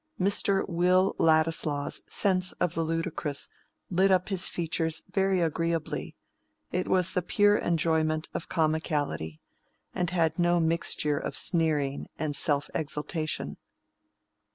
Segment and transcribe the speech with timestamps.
[0.19, 0.67] Mr.
[0.67, 3.47] Will Ladislaw's sense of the ludicrous
[3.91, 6.15] lit up his features very agreeably:
[6.71, 9.41] it was the pure enjoyment of comicality,
[9.93, 13.57] and had no mixture of sneering and self exaltation.